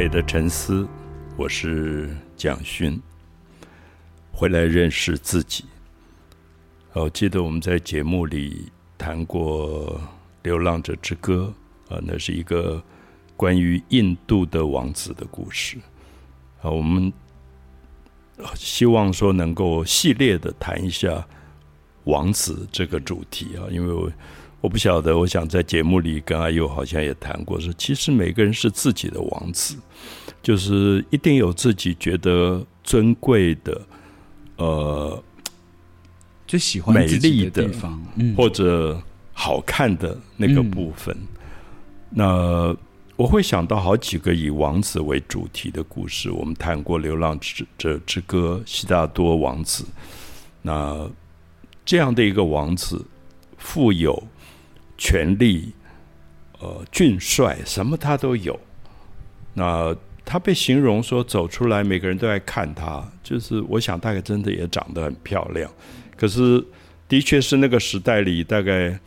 [0.00, 0.88] 美的沉思，
[1.36, 2.98] 我是蒋勋。
[4.32, 5.66] 回来认识自己。
[6.94, 10.00] 我记得我们在节目里谈过
[10.42, 11.52] 《流浪者之歌》，
[11.94, 12.82] 啊，那是一个
[13.36, 15.76] 关于印度的王子的故事。
[16.62, 17.12] 啊，我们
[18.54, 21.28] 希望说能够系列的谈一下
[22.04, 24.10] 王子这个主题啊，因为我。
[24.60, 29.74] 我不晓得，我想在节目里跟阿佑好像也谈过，说其实每个人是自己的王子，
[30.42, 33.80] 就是一定有自己觉得尊贵的，
[34.56, 35.22] 呃，
[36.46, 37.98] 最喜欢美丽的地方，
[38.36, 39.00] 或者
[39.32, 41.16] 好看的那个部分。
[42.10, 42.76] 那
[43.16, 47.38] 我会想到好几个以王子为主题的故事，我们谈过《流浪
[47.78, 49.86] 者之歌》，悉达多王子。
[50.60, 51.08] 那
[51.82, 53.06] 这样的一个王子，
[53.56, 54.22] 富有。
[55.00, 55.72] 权力，
[56.58, 58.60] 呃，俊帅，什么他都有。
[59.54, 63.02] 那他被形容说走出来，每个人都在看他。
[63.22, 65.72] 就是我想，大概真的也长得很漂亮。
[66.18, 66.62] 可是，
[67.08, 69.00] 的确是那个时代里，大概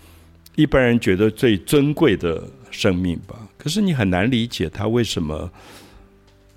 [0.55, 3.47] 一般人觉得最尊贵的生命吧。
[3.55, 5.47] 可是你很难理解他为什么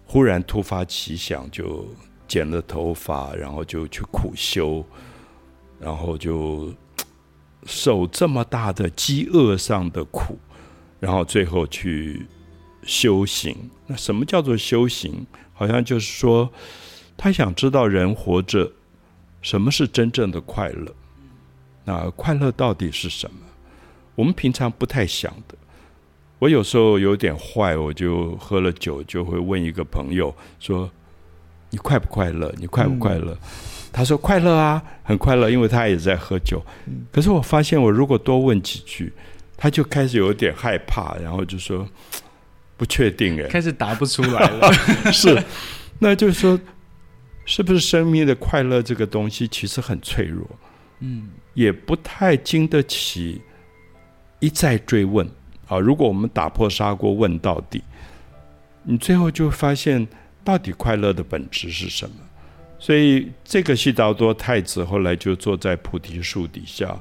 [0.07, 1.87] 忽然突发奇想，就
[2.27, 4.83] 剪了头发，然后就去苦修，
[5.79, 6.73] 然后就。
[7.67, 10.39] 受这么大的饥饿上的苦，
[11.01, 12.27] 然后最后去
[12.85, 13.55] 修行。
[13.87, 15.27] 那什么叫做修行？
[15.53, 16.51] 好像就是说，
[17.17, 18.71] 他想知道人活着
[19.43, 20.95] 什么是真正的快乐。
[21.85, 23.37] 那快乐到底是什么？
[24.15, 25.57] 我们平常不太想的。
[26.39, 30.91] 我有时候有点坏，我就喝了酒，就会问一个朋友说
[31.71, 32.53] ：“你快不快乐？
[32.59, 33.37] 你快不快乐？”
[33.97, 36.63] 他说：“快乐啊，很快乐，因为他也在喝酒。
[37.11, 39.11] 可是我发现，我如果多问几句，
[39.57, 41.89] 他就开始有点害怕，然后就说
[42.77, 43.43] 不确定。
[43.43, 44.71] 哎，开始答不出来了。
[45.11, 45.43] 是，
[45.99, 46.61] 那就是说，
[47.47, 50.47] 是不是生命的快乐这个东西其实很脆弱？
[51.01, 53.41] 嗯，也不太经得起
[54.41, 55.27] 一再追问。
[55.69, 57.83] 啊，如果我们打破砂锅问到底，
[58.83, 60.07] 你最后就发现，
[60.45, 62.15] 到底快乐的本质是什么？”
[62.79, 67.01] 所以，这个悉达多太子后来就坐在菩提树底下，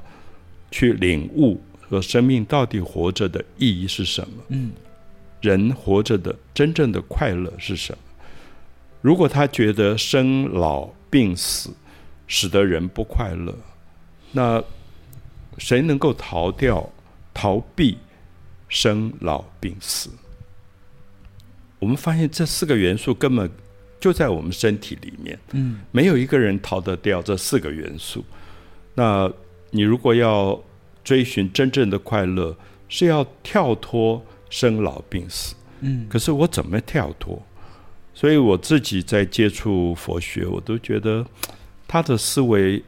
[0.70, 4.42] 去领悟和生命到底活着的意义是什么？
[4.48, 4.72] 嗯，
[5.42, 7.98] 人活着的真正的快乐是什么？
[9.02, 11.70] 如果他觉得生老病死
[12.26, 13.54] 使得人不快乐，
[14.32, 14.64] 那
[15.58, 16.90] 谁能够逃掉、
[17.34, 17.98] 逃避
[18.68, 20.08] 生老病死？
[21.78, 23.50] 我们发现这四个元素根本。
[24.06, 28.24] 就在我们身体里面，嗯，没有一个人逃得掉这四个元素。
[28.94, 29.28] 那
[29.72, 30.62] 你如果要
[31.02, 32.56] 追寻真正的快乐，
[32.88, 36.06] 是要跳脱生老病死，嗯。
[36.08, 37.42] 可是我怎么跳脱？
[38.14, 41.26] 所以我自己在接触佛学，我都觉得
[41.88, 42.80] 他的思维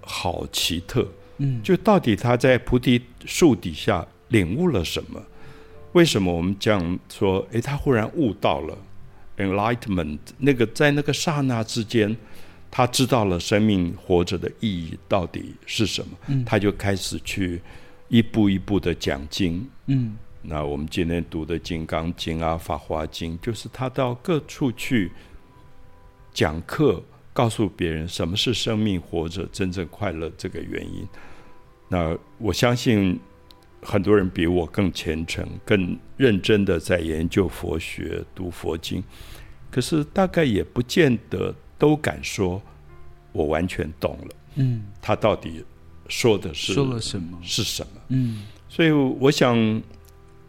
[0.00, 1.08] 好奇特，
[1.38, 1.60] 嗯。
[1.60, 5.20] 就到底他在菩提树底下领悟了什么？
[5.94, 7.44] 为什么我们讲说？
[7.50, 8.78] 诶，他忽然悟到了。
[9.36, 12.16] Enlightenment，那个在那个刹那之间，
[12.70, 17.60] 他知道了生命活着的意义到底是什么，他就开始去
[18.08, 19.68] 一步一步的讲经。
[19.86, 25.12] 嗯，那我们今天读的《金刚经》啊，《法华经》，就是他到各处去
[26.32, 27.02] 讲课，
[27.32, 31.06] 告诉别人什么是生命活着真正快乐这个原因。
[31.88, 33.20] 那我相信。
[33.86, 39.00] 很多人比我更虔诚、更认真的在研究佛学、读佛经，
[39.70, 42.60] 可是大概也不见得都敢说，
[43.30, 44.34] 我完全懂了。
[44.56, 45.64] 嗯，他到底
[46.08, 47.38] 说的是说了什么？
[47.44, 48.00] 是什么？
[48.08, 49.56] 嗯，所以我想，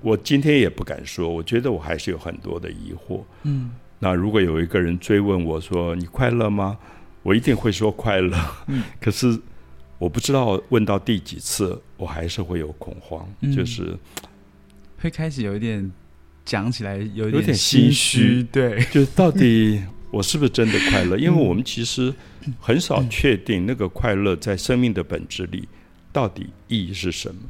[0.01, 1.29] 我今天也不敢说。
[1.29, 3.21] 我觉得我还是有很多的疑惑。
[3.43, 6.75] 嗯，那如果有一个人追问我说：“你快乐吗？”
[7.21, 8.35] 我一定会说快乐。
[8.65, 9.39] 嗯， 可是。
[9.99, 13.97] 我不知道问到第几次，我还是会有恐慌，就是
[14.99, 15.91] 会开始有一点
[16.45, 21.17] 讲起来有有点心虚，对， 就是到底我是不是真的快乐？
[21.17, 22.13] 因为我们其实
[22.59, 25.67] 很少确定那个快乐在生命的本质里
[26.13, 27.41] 到底意义是什么。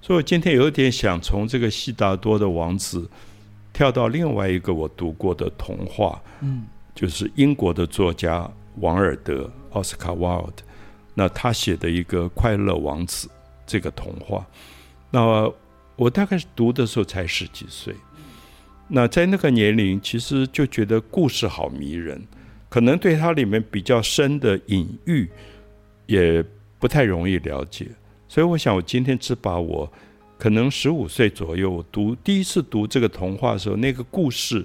[0.00, 3.10] 所以我今天有点想从这个悉达多的王子
[3.72, 6.64] 跳到另外一个我读过的童话，嗯，
[6.94, 10.62] 就是英国的作家王尔德奥斯卡·瓦尔德。
[11.18, 13.26] 那他写的一个《快乐王子》
[13.66, 14.46] 这个童话，
[15.10, 15.52] 那
[15.96, 17.92] 我大概读的时候才十几岁，
[18.86, 22.24] 那在那个年龄，其实就觉得故事好迷人，
[22.68, 25.28] 可能对它里面比较深的隐喻
[26.06, 26.44] 也
[26.78, 27.88] 不太容易了解，
[28.28, 29.92] 所以我想，我今天只把我
[30.38, 34.64] 可能十五岁左右，读第一次读这个童话的时候，那个故事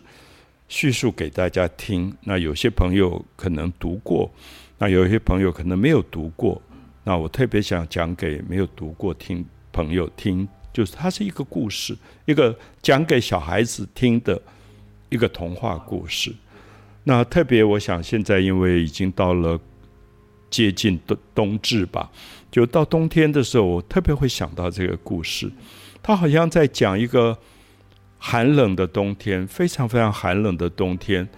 [0.68, 2.16] 叙述给大家听。
[2.22, 4.32] 那有些朋友可能读过，
[4.84, 6.62] 那有一些朋友可能没有读过。
[7.06, 14.42] 那我特别想讲给没有读过听朋友听，就是它是一个故事，一个讲给小孩子听的
[15.08, 16.36] 一个童话故事。
[17.06, 19.58] 那特别我想现在因为已经到了
[20.50, 22.12] 接近冬冬至吧，
[22.52, 25.50] 就到冬天的时候，我特别会想到这个故事。
[26.02, 27.38] 它好像在讲一个
[28.18, 31.30] 寒冷的冬天，非常非常寒冷的冬天。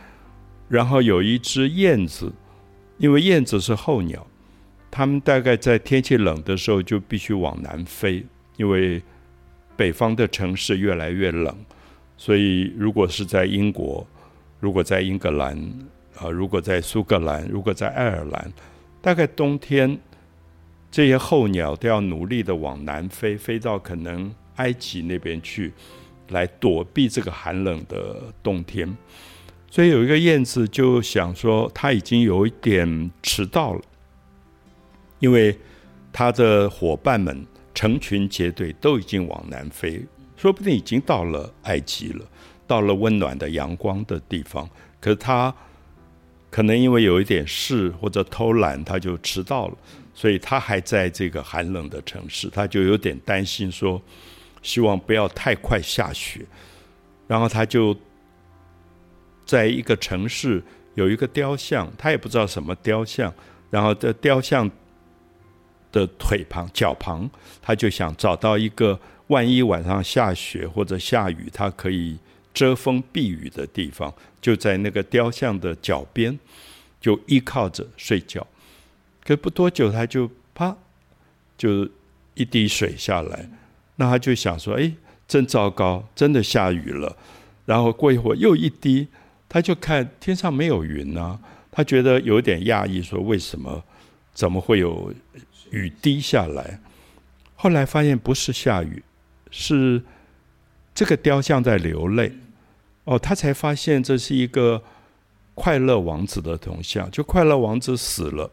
[0.68, 2.34] 然后有一只燕子，
[2.98, 4.26] 因为燕子是候鸟。
[4.92, 8.26] 它们大概在天气冷的时候就必须往南飞，
[8.56, 9.02] 因为
[9.76, 11.54] 北方的城市越来越冷，
[12.16, 14.08] 所以如果是在英国，
[14.62, 15.58] 如果在英格兰，
[16.16, 18.54] 啊，如果在苏格兰，如果在爱尔兰，
[19.02, 20.00] 大概冬天
[20.90, 25.74] 这些候鸟都要努力的往南飞，飞到可能埃及那边去，
[26.30, 28.96] 来躲避这个寒冷的冬天。
[29.70, 33.82] 所以有一个燕子就想说，他已经有一点迟到了。
[35.20, 35.58] 因为
[36.12, 40.06] 他的伙伴们成群结队都已经往南飞，
[40.38, 42.26] 说不定已经到了埃及了，
[42.68, 44.70] 到了温暖的阳光的地方。
[45.00, 45.54] 可是他
[46.52, 49.78] 可能因为有一点事或者偷懒，他就迟到了，
[50.14, 54.02] 所以他还在这个寒冷的城市，他就有点担心，说
[54.62, 56.46] 希望不要太快下雪。
[57.28, 57.96] 然后他就
[59.46, 60.62] 在一个城市
[60.96, 63.34] 有一个雕像，他也不知道什么雕像，
[63.70, 64.70] 然后在雕像。
[65.92, 67.30] 的腿旁、脚旁，
[67.62, 72.18] 他就想找到一个万一晚上下雪或者下雨，他可以
[72.54, 76.38] 遮风避雨的地方，就在那个雕像的脚边，
[77.00, 78.46] 就依靠着睡觉。
[79.24, 80.76] 可不多久，他就啪，
[81.58, 81.88] 就
[82.34, 83.50] 一滴水下来，
[83.96, 84.92] 那他就想说：“哎，
[85.26, 87.16] 真糟糕，真的下雨了。”
[87.66, 89.08] 然后过一会儿又一滴，
[89.56, 91.40] 他就看天上没有云啊，
[91.72, 93.82] 他觉得有点讶异，说：“为什么？
[94.34, 95.14] 怎么会有？”
[95.72, 96.82] 雨滴下来，
[97.56, 99.02] 后来发现不是下雨，
[99.50, 100.04] 是
[100.94, 102.34] 这个雕像在流泪。
[103.06, 104.84] 哦，他才发现这是一个
[105.54, 107.10] 快乐王子的铜像。
[107.10, 108.52] 就快乐王子死了，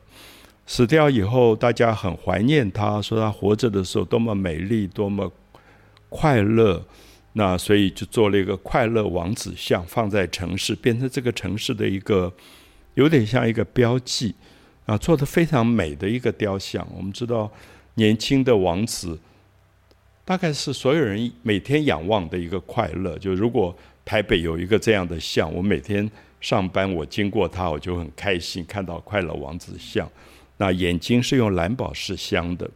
[0.69, 5.33] 死掉以后，大家很怀念他，说他活着的时候多么美丽，多么
[6.09, 6.81] 快乐。
[7.35, 12.33] 那所以就做了一个快乐王子像，放在城市，变成这个城市的一个
[12.95, 14.35] 有点像一个标记。
[14.85, 16.87] 啊，做的非常美的一个雕像。
[16.95, 17.49] 我们知道，
[17.95, 19.17] 年轻的王子
[20.25, 23.17] 大概是所有人每天仰望的一个快乐。
[23.17, 23.75] 就如果
[24.05, 30.11] 台北有一个这样的像，我每天上班我经过它，我就很开心，看到快乐王子像。
[30.57, 32.69] 那眼睛是用蓝宝石镶的，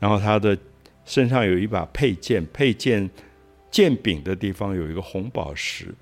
[0.00, 0.56] 然后他的
[1.04, 3.08] 身上有一把佩剑，佩剑
[3.74, 5.92] 剑柄的地方有一个红宝石，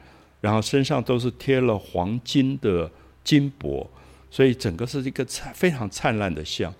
[0.42, 2.90] 然后身上都是贴了黄金的
[3.24, 3.90] 金箔。
[4.30, 6.74] 所以整个是一个灿非常灿烂的像，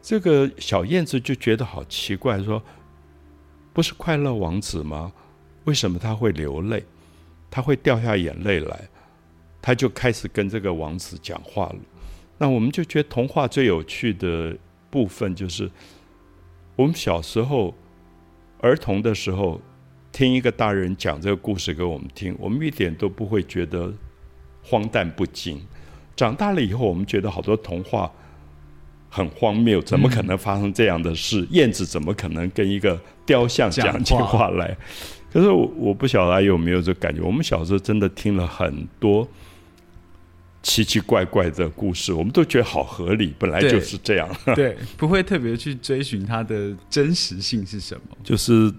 [0.00, 2.62] 这个小燕子就觉得好奇怪，说
[3.74, 5.12] ：“不是快乐王子吗？
[5.64, 6.82] 为什么他会流泪？
[7.50, 8.88] 他会掉下眼泪来？”
[9.60, 11.76] 他就开始跟这个王子讲话了。
[12.38, 14.56] 那我们就觉得童话最有趣的
[14.88, 15.70] 部分就是，
[16.76, 17.74] 我们小时候
[18.60, 19.60] 儿童的时候
[20.14, 23.92] 听一个大人讲这个故事给我们听，我们一点都不会觉得
[24.62, 25.60] 荒诞不经。
[26.14, 28.08] 长大了以后，我们觉得好多童话
[29.10, 31.44] 很荒谬，怎么可能发生这样的事？
[31.50, 34.76] 燕子怎么可能跟一个雕像讲起话来？
[35.32, 37.20] 可是我我不晓得有没有这感觉。
[37.20, 39.28] 我们小时候真的听了很多
[40.62, 44.28] 奇奇怪怪的故事，我们都觉得好合理，本来就是这样。
[44.54, 48.16] 对，不会特别去追寻它的真实性是什么。
[48.22, 48.72] 就是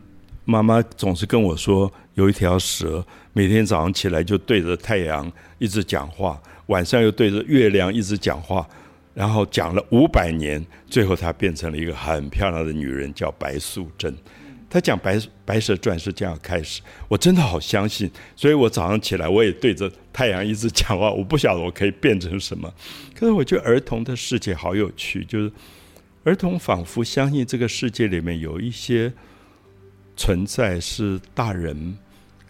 [0.46, 6.42] 妈妈总是跟我说，有一条蛇每天早上起来就对着太阳一直讲话。
[6.68, 8.68] 晚上又对着月亮一直讲话，
[9.14, 14.16] 然后讲了五百年，最后她变成了一个很漂亮的女人，叫白素贞。
[14.68, 21.12] 她讲《白白蛇传》是这样开始，我真的好相信，所以我早上起来我也对着太阳一直讲话。
[21.12, 22.74] 我不晓得我可以变成什么，
[23.14, 25.52] 可是我觉得儿童的世界好有趣，就是
[26.24, 29.14] 儿童仿佛相信这个世界里面有一些
[30.16, 31.98] 存在是大人。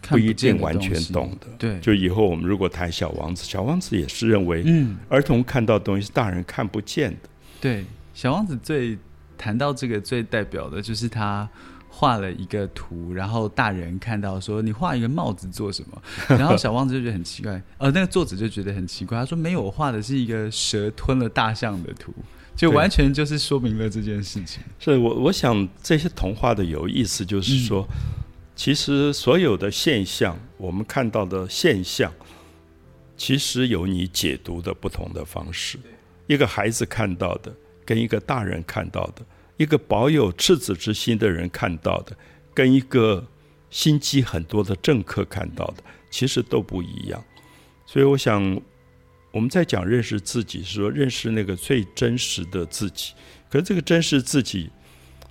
[0.07, 1.79] 不一定完全懂的，对。
[1.79, 7.29] 就以后我们如果谈小王子，小王子也是认为，嗯，儿童看到东西是大人看不见的。
[7.59, 8.95] 对，小王子最
[9.35, 11.49] 谈到这个最代表的就是他
[11.89, 15.99] 画了一个图，然后大人看到说你画一个帽子做什么？
[16.37, 22.13] 然后小王子就觉得很奇怪，呃，那个作者就觉得很奇怪，他说没有，我画的是一个蛇吞了大象的图，
[22.55, 24.63] 就完全就是说明了这件事情。
[24.79, 27.87] 所以我我想这些童话的有意思就是说。
[28.57, 32.09] 其实所有的现象，我们看到的现象，
[33.17, 35.77] 其实有你解读的不同的方式。
[36.25, 39.25] 一个孩子看到的，跟一个大人看到的，
[39.57, 42.15] 一个保有赤子之心的人看到的，
[42.53, 43.27] 跟一个
[43.69, 47.21] 心机很多的政客看到的，其实都不一样。
[47.85, 48.41] 所以，我想
[49.35, 53.11] 我们在讲认识自己，是说认识那个最真实的自己。
[53.49, 54.69] 可是，这个真实自己，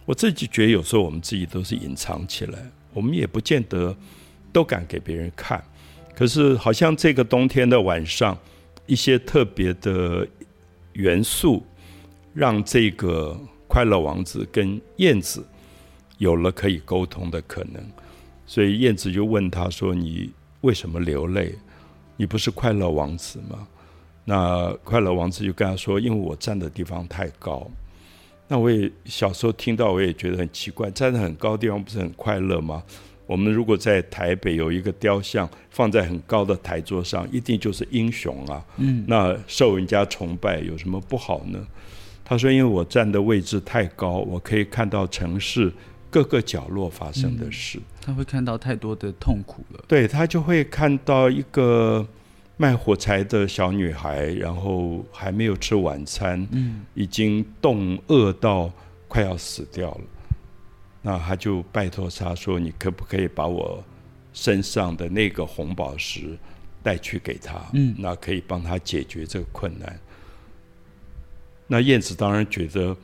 [0.05, 3.97] 我自己觉得有时候我们自己都是隐藏起来，我们也不见得
[4.53, 5.65] 都敢给别人看。
[6.15, 8.39] 可是，好像这个冬天的晚上，
[8.85, 10.29] 一些特别的
[10.93, 11.65] 元素，
[12.35, 13.35] 让这个
[13.67, 15.43] 快乐王子跟燕子
[16.19, 17.83] 有了可以沟通的可能。
[18.47, 20.31] 所以，燕子就问他说：“你
[20.61, 21.55] 为什么流泪？
[22.19, 23.67] 你不是快乐王子吗？”
[24.25, 27.71] 那快乐王子就跟他说：“因为我站的地方太高。”
[28.49, 32.83] 那我也小时候听到，我也觉得很奇怪，站在很高的地方不是很快乐吗？
[33.27, 38.63] 我们如果在台北有一个雕像放在很高的台桌上，一定就是英雄啊。
[38.77, 41.67] 嗯，那受人家崇拜有什么不好呢？
[42.23, 45.73] 他说：“因为我站的位置太高，我可以看到城市
[46.11, 47.81] 各个角落发生的事。
[48.01, 49.85] 他会看到太多的痛苦了。
[49.89, 52.07] 对他就会看到一个
[52.57, 58.71] 卖火柴的小女孩，然后还没有吃晚餐，嗯，已经冻饿到
[59.09, 60.01] 快要死掉了。”
[61.03, 63.83] 那他就拜托他说：“你可不可以把我
[64.33, 66.39] 身上的那个红宝石
[66.83, 67.61] 带去给他？
[67.75, 69.99] 嗯，那可以帮他解决这个困难。”
[71.67, 72.97] 那燕子当然觉得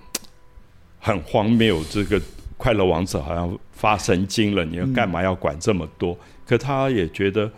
[0.98, 2.20] 很荒谬，这个
[2.56, 6.16] 快乐王子好像发神经了，你要干嘛要管这么多？
[6.46, 7.50] 可他也觉得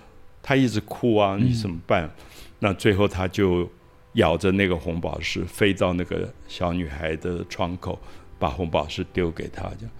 [0.43, 2.11] 他一直哭啊，你怎么办？
[2.59, 3.71] 那最后他就
[4.15, 7.99] 咬着那个红宝石飞到那个小女孩的窗口，
[8.39, 9.91] 把红宝石丢给她，这样。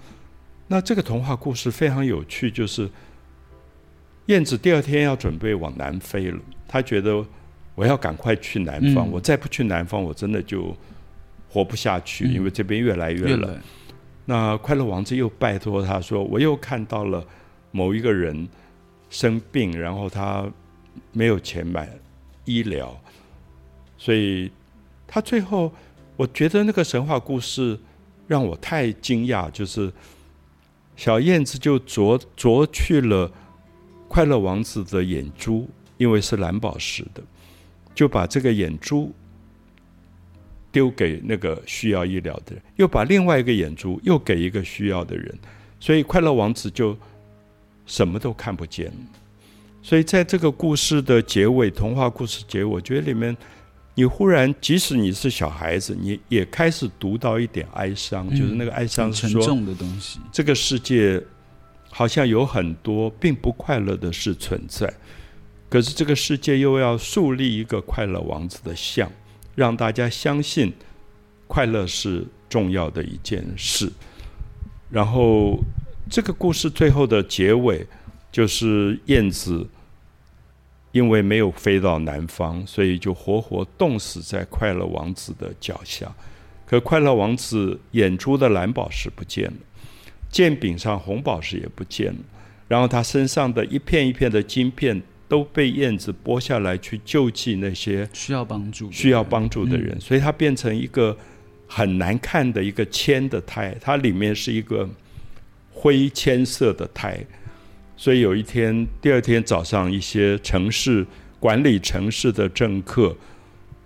[0.67, 2.89] 那这个童话故事非常有趣，就是
[4.27, 6.39] 燕子第二天要准备往南飞了。
[6.67, 7.25] 她觉得
[7.75, 10.77] 我要赶快去南方，我再不去南方，我真的就
[11.49, 13.61] 活不下去，因为这边越来越冷。
[14.25, 17.27] 那快乐王子又拜托他说：“我又看到了
[17.73, 18.49] 某一个人
[19.13, 20.51] 生病，然后他
[21.13, 21.89] 没有钱买
[22.45, 23.01] 医疗，
[23.97, 24.51] 所以
[25.07, 25.73] 他最后
[26.17, 27.79] 我觉得那个神话故事
[28.27, 29.93] 让我太惊讶，就是。”
[30.95, 33.33] 小燕子就啄啄去了
[34.09, 35.67] 快乐王子的眼珠，
[35.97, 37.23] 因为是蓝宝石的，
[37.95, 39.11] 就把这个眼珠
[40.71, 45.35] 丢给那个需要医疗的人，又把另外一个眼珠又给一个需要的人，
[45.81, 46.97] 所以快乐王子就
[47.87, 48.93] 什么都看不见。
[49.83, 53.37] 所以在这个故事的结尾，童话故事结尾，我觉得里面。
[53.95, 59.43] 你忽然，即使你是小孩子，你也开始读到一点哀伤，就是那个哀伤是说，
[60.33, 61.23] 这个世界
[61.91, 64.91] 好像有很多并不快乐的事存在，
[65.69, 69.13] 可是这个世界又要树立一个快乐王子的像，
[69.55, 70.73] 让大家相信
[71.47, 73.93] 快乐是重要的一件事。
[74.89, 75.59] 然后，
[76.11, 77.87] 这个故事最后的结尾
[78.31, 79.67] 就是燕子。
[80.93, 86.15] 因为没有飞到南方，所以就活活冻死在快乐王子的脚下。
[86.67, 89.55] 可快乐王子眼珠的蓝宝石不见了，
[90.31, 92.19] 剑柄上红宝石也不见了，
[92.69, 101.17] 然后他身上的一片一片的金片都被燕子剥下来去救济那些需要帮助需要帮助的人，所以它变成一个
[101.67, 104.87] 很难看的一个铅的胎，它里面是一个
[105.83, 107.19] 灰铅色的胎。
[107.97, 111.05] 所以有一天，第二天早上，一些城市
[111.41, 113.17] 管理城市的政客，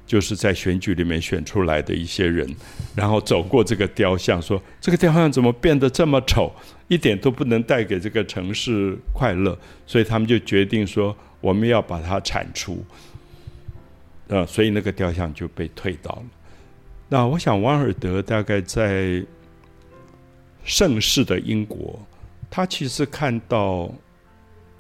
[0.07, 2.47] 就是在选举里面选出来的一些人，
[2.95, 6.53] 然后走过这个雕像，说：“这个雕像怎么变得这么丑，
[6.89, 12.85] 一点都不能带给这个城市快乐。”所以他们就决定说：“我们要把它铲除。”
[14.29, 16.25] 呃，所以那个雕像就被推倒了。
[17.09, 19.25] 那我想，王尔德大概在
[20.67, 21.99] 盛世的英国，
[22.51, 23.91] 他其实看到。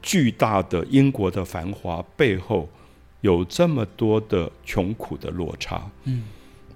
[0.02, 2.68] 巨大的英国的繁华背后，
[3.22, 5.90] 有这么多的穷苦的落差。
[6.04, 6.22] 嗯，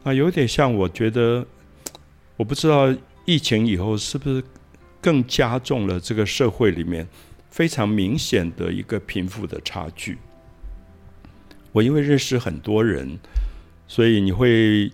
[0.03, 1.47] 啊，有点像，我觉得，
[2.37, 2.93] 我不知道
[3.25, 4.43] 疫情以后是不是
[5.01, 7.07] 更加重了这个社会里面
[7.51, 10.19] 非常明显的一个贫富的差距。
[11.71, 13.17] 我因为认识很多人，
[13.87, 14.91] 所以你会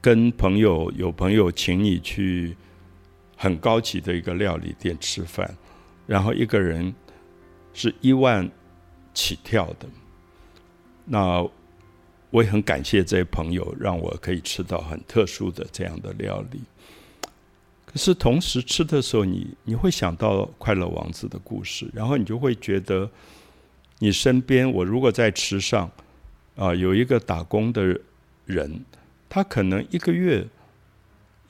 [0.00, 2.56] 跟朋友有朋友请你去
[3.42, 5.52] 很高级的一个料理店吃饭，
[6.06, 6.94] 然后一个人。
[7.74, 8.46] 是一万
[9.14, 9.88] 起跳的，
[11.06, 11.42] 那
[12.28, 16.60] 我也很感谢这些朋友，让我可以吃到很特殊的这样的料理。
[17.86, 23.10] 可是同时吃的时候，你你会想到快乐王子的故事，然后你就会觉得，
[24.00, 25.90] 你身边，我如果在池上
[26.54, 27.98] 啊有一个打工的
[28.44, 28.84] 人，
[29.30, 30.46] 他可能一个月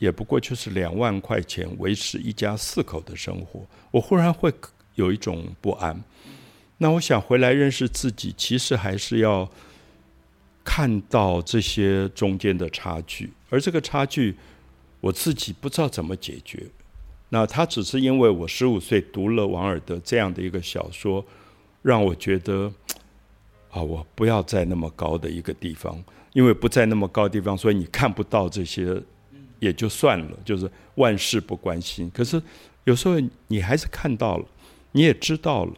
[0.03, 4.53] 也不过就是两万块钱维持一家四口的生活，我忽然会
[4.97, 6.03] 有一种不安。
[6.79, 9.49] 那我想回来认识自己，其实还是要
[10.65, 14.35] 看到这些中间的差距，而这个差距
[15.01, 16.67] 我自己不知道怎么解决。
[17.29, 21.25] 那他只是因为我十五岁读了王尔德这样的一个小说。
[21.81, 22.73] 让我觉得，
[23.71, 26.01] 啊，我不要在那么高的一个地方，
[26.33, 29.03] 因为不在那么高的地方，所以你看不到这些，
[29.63, 32.11] 也就算了，就是万事不关心。
[32.13, 32.43] 可是
[32.83, 33.15] 有时候
[33.47, 34.45] 你还是看到了，
[34.91, 35.73] 你也知道了，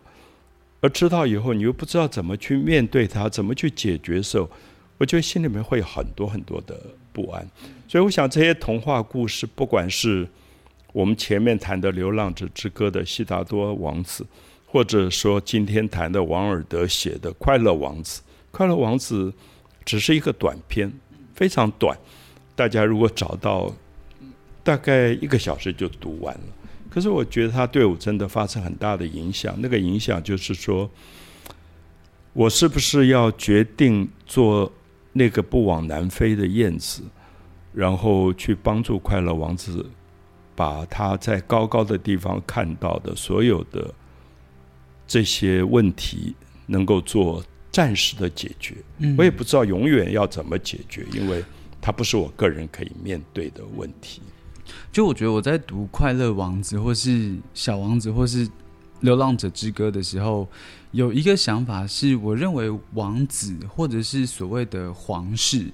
[0.80, 4.50] 而知道以后，你又不知道怎么去面对它，怎么去解决的时候，
[4.96, 6.80] 我觉得心里面会有很多很多的
[7.12, 7.46] 不安。
[7.86, 10.26] 所以，我想这些童话故事，不管是
[10.94, 14.26] 我们前面谈的《流浪者之歌》的悉达多王子。
[14.66, 19.26] 或者说，今天谈的王尔德写的《快乐王子》，《快乐王子》
[19.84, 20.92] 只是一个短篇，
[21.32, 21.96] 非常短。
[22.54, 23.72] 大家如果找到，
[24.62, 26.40] 大概一个小时就读完了。
[26.90, 29.54] 可是我觉得他对我真的发生很大的影响。
[29.58, 30.90] 那个影响就是说，
[32.32, 34.72] 我是不是要决定做
[35.12, 37.02] 那个不往南飞的燕子，
[37.72, 39.84] 然后去帮助快乐王子，
[40.54, 43.92] 把他在高高的地方看到的所有的。
[45.06, 46.34] 这些问题
[46.64, 48.74] 能够做暂时的解决，
[49.18, 51.44] 我也不知道永远要怎么解决，因为
[51.84, 54.22] 它不是我个人可以面对的问题。
[54.90, 57.10] 就我觉得我在读《快乐王子》或是
[57.52, 58.48] 《小王子》或是
[59.00, 60.48] 《流浪者之歌》的时候，
[60.92, 65.70] 有一个想法是，我认为王子或者是所谓的皇室，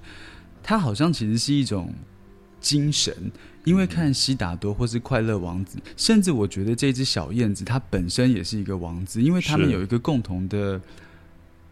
[0.65, 1.95] 它好像其实是一种
[2.61, 3.31] 精神。
[3.65, 10.81] 因为看悉达多或是快乐王子，甚至我觉得这只小燕子它本身也是一个王子，因为他们有一个共同的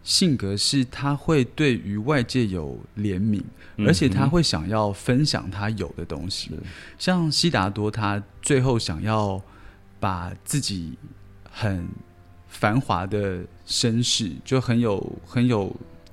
[0.09, 3.43] 性格，是他会对于外界有怜悯，
[3.85, 6.49] 而且他会想要分享他有的东西。
[6.97, 9.39] 像悉达多，他最后想要
[9.99, 10.97] 把自己
[11.51, 11.87] 很
[12.47, 15.71] 繁华的身世，就很有很有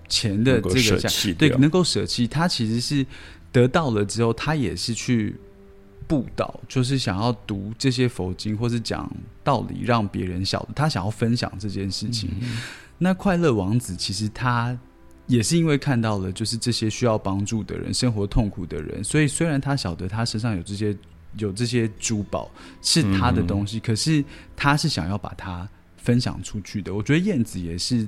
[0.09, 3.07] 钱的这个对，能够舍弃，他其实是
[3.51, 5.35] 得到了之后，他也是去。
[6.09, 9.11] 布道就是想要读这些佛经，或是讲
[9.43, 10.69] 道理，让别人晓得。
[10.73, 12.31] 他想要分享这件事情。
[12.99, 14.79] 那快乐王子其实他
[15.27, 19.03] 也是因为看到了，就是这些需要帮助的人，生活痛苦的人。
[19.03, 20.97] 所以虽然他晓得他身上有这些
[21.39, 22.51] 有这些珠宝
[22.83, 26.95] 是他的东西，可是他是想要把它分享出去的。
[26.95, 28.07] 我觉得燕子也是。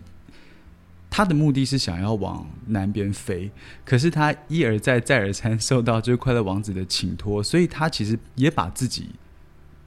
[1.11, 3.51] 他的目的是想要往南边飞，
[3.83, 9.09] 可是他一而再、再而三受到就是快乐王子的请托，所以他其实也把自己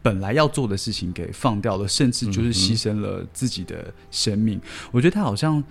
[0.02, 4.60] 本来要做的事情给放掉了，甚至就是牺牲了自己的生命。
[4.92, 5.64] 我觉得他好像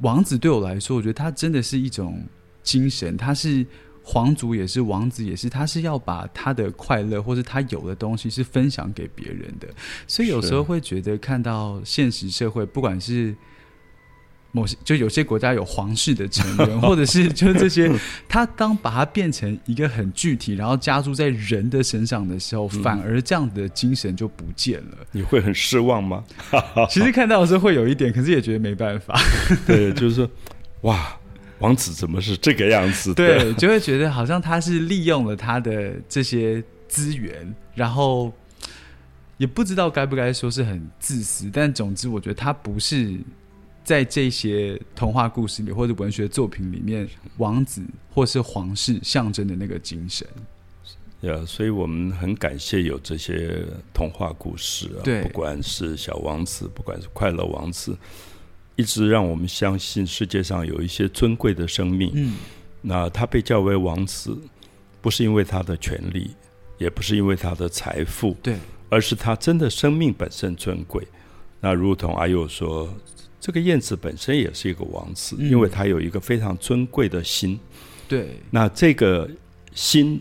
[0.00, 2.22] 王子对我来说，我觉得他真的是一种
[2.62, 3.66] 精神，他是
[4.02, 9.66] 皇族也是王子也是，他是要把他的快乐或者他有的东西是分享给别人的。
[10.06, 13.34] 所以有时候会觉得看到现实社会，不管是
[14.56, 17.92] 某些就有些国家有皇室的成员， 或者是就是这些，
[18.26, 24.96] 他当把它变成一个很具体，然后加注在人的身上的时候，反而这样的精神就不见了。
[25.12, 26.24] 你会很失望吗？
[26.88, 29.20] 其实看到的时候会有一点，可是也觉得没办法。
[29.66, 30.30] 对，就是说，
[30.82, 31.14] 哇，
[31.58, 33.12] 王子怎么是这个样子？
[33.12, 38.32] 对，就会觉得好像他是利用了他的这些资源，然后
[39.36, 43.20] 也不知道该不该说是很自私，但总之，我觉得他不是。
[43.86, 47.80] 在这些童话故事里，或者文学作品里面，王子
[48.12, 50.26] 或是皇室象征的那个精神，
[51.20, 57.96] 呀，所以我们很感谢有这些童话故事啊，不管是小王子，不管是快乐王子，
[58.74, 62.10] 一直让我们相信世界上有一些尊贵的生命。
[62.12, 62.34] 嗯，
[62.82, 64.36] 那他被叫为王子，
[65.00, 66.32] 不是因为他的权利，
[66.78, 68.56] 也不是因为他的财富，对，
[68.88, 71.06] 而是他真的生命本身尊贵。
[71.60, 72.92] 那如同阿佑说。
[73.40, 77.58] 这个燕子本身也是一个王子，因为它有一个非常尊贵的心。
[78.08, 79.28] 对，那这个
[79.74, 80.20] 心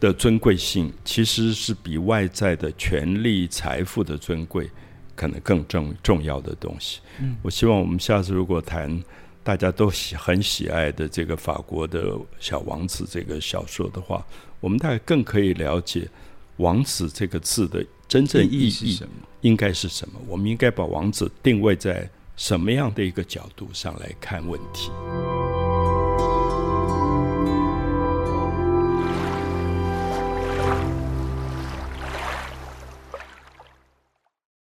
[0.00, 4.70] 的尊贵性，其实是比外在的权力、财富的尊贵
[5.14, 7.00] 可能更重重要的东西。
[7.20, 9.02] 嗯，我希望我们下次如果谈
[9.42, 14.26] 大家都喜很喜爱的这个法国的小王子这个小说的话，
[14.60, 16.08] 我们大概更可以了解
[16.56, 18.98] “王子”这个字的真正意义
[19.40, 20.20] 应该是什么。
[20.26, 22.10] 我们应该把王子定位在。
[22.36, 24.90] 什么样的一个角度上来看问题？